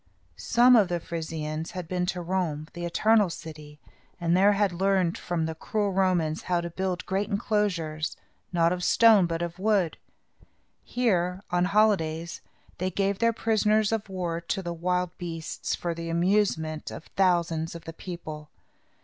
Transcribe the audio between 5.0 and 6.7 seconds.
from the cruel Romans, how